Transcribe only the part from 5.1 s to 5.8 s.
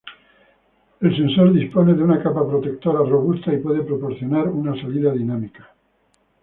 dinámica.